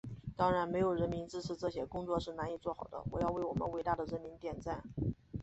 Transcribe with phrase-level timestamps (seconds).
[0.35, 4.81] 当然，没有人民支持，这些工作是难以做好的，我要为我们伟大的人民点赞。